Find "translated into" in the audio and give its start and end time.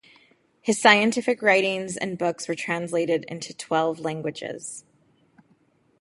2.55-3.53